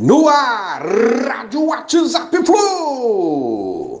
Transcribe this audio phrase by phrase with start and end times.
[0.00, 0.80] No ar,
[1.26, 4.00] Rádio WhatsApp Flu!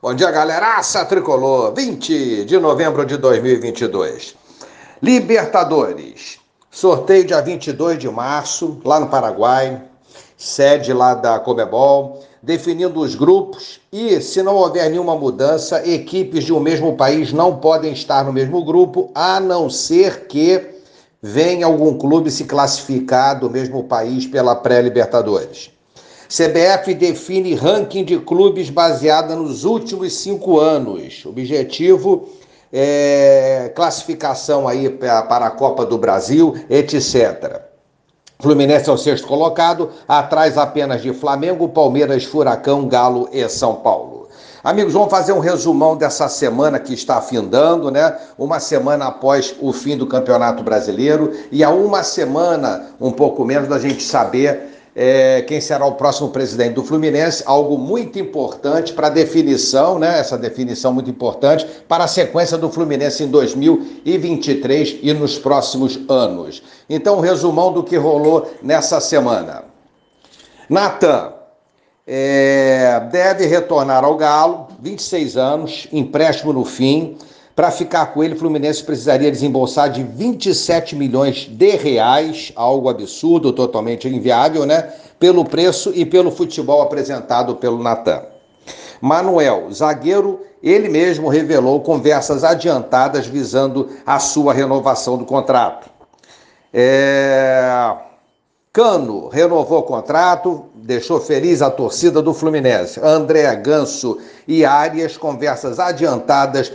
[0.00, 4.34] Bom dia, galeraça tricolor, 20 de novembro de 2022.
[5.02, 6.38] Libertadores,
[6.70, 9.82] sorteio dia 22 de março, lá no Paraguai,
[10.38, 13.78] sede lá da Comebol, definindo os grupos.
[13.92, 18.32] E, se não houver nenhuma mudança, equipes de um mesmo país não podem estar no
[18.32, 20.77] mesmo grupo, a não ser que
[21.22, 25.70] venha algum clube se classificar do mesmo país pela pré-Libertadores.
[26.28, 31.24] CBF define ranking de clubes baseada nos últimos cinco anos.
[31.24, 32.28] Objetivo
[32.72, 37.62] é classificação aí para a Copa do Brasil, etc.
[38.40, 44.07] Fluminense é o sexto colocado, atrás apenas de Flamengo, Palmeiras, Furacão, Galo e São Paulo.
[44.68, 48.14] Amigos, vamos fazer um resumão dessa semana que está findando, né?
[48.36, 53.66] Uma semana após o fim do Campeonato Brasileiro e há uma semana, um pouco menos,
[53.66, 59.06] da gente saber é, quem será o próximo presidente do Fluminense, algo muito importante para
[59.06, 60.18] a definição, né?
[60.18, 66.62] Essa definição muito importante para a sequência do Fluminense em 2023 e nos próximos anos.
[66.90, 69.64] Então, um resumão do que rolou nessa semana.
[70.68, 71.37] Natan,
[72.10, 77.18] é, deve retornar ao Galo, 26 anos, empréstimo no fim.
[77.54, 83.52] Para ficar com ele, o Fluminense precisaria desembolsar de 27 milhões de reais, algo absurdo,
[83.52, 84.90] totalmente inviável, né?
[85.20, 88.22] Pelo preço e pelo futebol apresentado pelo Natan.
[89.02, 95.90] Manuel, zagueiro, ele mesmo revelou conversas adiantadas visando a sua renovação do contrato.
[96.72, 98.07] É...
[98.78, 103.00] Cano renovou o contrato, deixou feliz a torcida do Fluminense.
[103.02, 106.72] André Ganso e Arias, conversas adiantadas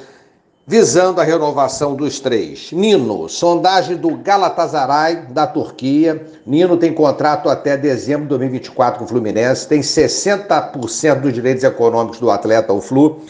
[0.68, 2.74] visando a renovação dos três.
[2.74, 6.28] Nino, sondagem do Galatasaray da Turquia.
[6.46, 12.20] Nino tem contrato até dezembro de 2024 com o Fluminense, tem 60% dos direitos econômicos
[12.20, 13.22] do atleta, o Flu.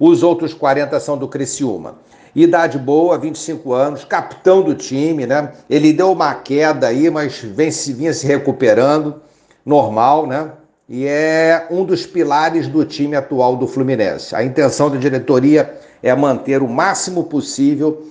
[0.00, 1.96] Os outros 40 são do Criciúma
[2.42, 5.52] idade boa, 25 anos, capitão do time, né?
[5.68, 9.20] Ele deu uma queda aí, mas vem, vinha se recuperando,
[9.64, 10.50] normal, né?
[10.88, 14.34] E é um dos pilares do time atual do Fluminense.
[14.34, 18.06] A intenção da diretoria é manter o máximo possível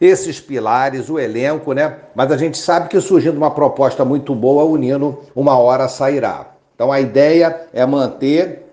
[0.00, 1.96] esses pilares, o elenco, né?
[2.14, 6.46] Mas a gente sabe que surgindo uma proposta muito boa, o Nino uma hora sairá.
[6.74, 8.69] Então a ideia é manter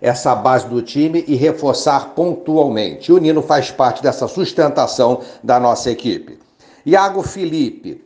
[0.00, 3.12] essa base do time e reforçar pontualmente.
[3.12, 6.38] O Nino faz parte dessa sustentação da nossa equipe.
[6.84, 8.04] Iago Felipe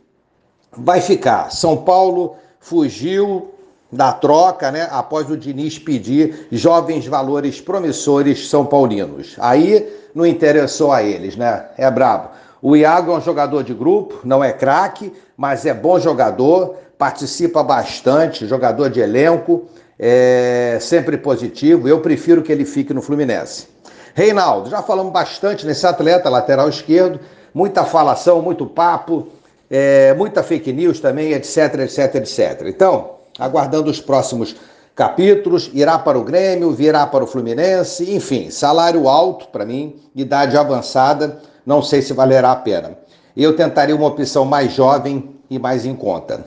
[0.71, 1.51] vai ficar.
[1.51, 3.53] São Paulo fugiu
[3.91, 4.87] da troca, né?
[4.91, 9.35] Após o Diniz pedir jovens valores promissores são paulinos.
[9.39, 11.65] Aí não interessou a eles, né?
[11.77, 12.29] É brabo.
[12.61, 17.63] O Iago é um jogador de grupo, não é craque, mas é bom jogador, participa
[17.63, 19.65] bastante, jogador de elenco
[19.99, 21.87] é sempre positivo.
[21.87, 23.67] Eu prefiro que ele fique no Fluminense.
[24.15, 27.19] Reinaldo, já falamos bastante nesse atleta, lateral esquerdo,
[27.53, 29.27] muita falação, muito papo,
[29.69, 32.63] é, muita fake news também, etc, etc, etc.
[32.67, 34.55] Então, aguardando os próximos
[34.95, 40.57] capítulos, irá para o Grêmio, virá para o Fluminense, enfim, salário alto para mim, idade
[40.57, 42.97] avançada, não sei se valerá a pena.
[43.37, 46.43] Eu tentaria uma opção mais jovem e mais em conta.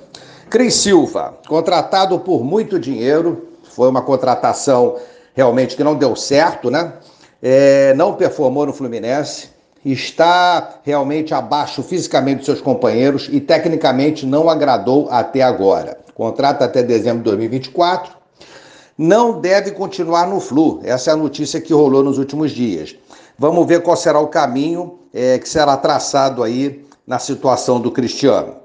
[0.52, 4.96] Cris Silva, contratado por muito dinheiro, foi uma contratação
[5.32, 6.92] realmente que não deu certo, né?
[7.42, 9.48] É, não performou no Fluminense,
[9.82, 15.96] está realmente abaixo fisicamente dos seus companheiros e tecnicamente não agradou até agora.
[16.14, 18.12] Contrato até dezembro de 2024.
[18.98, 20.80] Não deve continuar no Flu.
[20.84, 22.94] Essa é a notícia que rolou nos últimos dias.
[23.38, 28.60] Vamos ver qual será o caminho é, que será traçado aí na situação do Cristiano.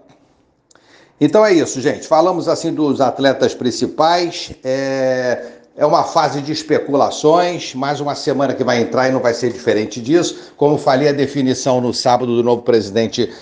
[1.20, 2.08] Então é isso, gente.
[2.08, 4.52] Falamos assim dos atletas principais.
[4.64, 5.46] É,
[5.76, 7.74] é uma fase de especulações.
[7.74, 10.54] Mais uma semana que vai entrar e não vai ser diferente disso.
[10.56, 13.34] Como falei, a definição no sábado do novo presidente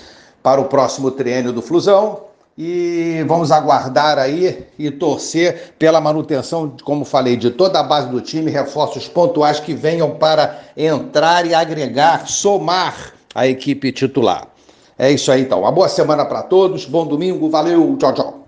[0.41, 2.21] para o próximo triênio do Flusão.
[2.57, 8.21] E vamos aguardar aí e torcer pela manutenção, como falei, de toda a base do
[8.21, 14.54] time, reforços pontuais que venham para entrar e agregar, somar a equipe titular.
[14.97, 15.61] É isso aí então.
[15.61, 18.44] Uma boa semana para todos, bom domingo, valeu, tchau, tchau.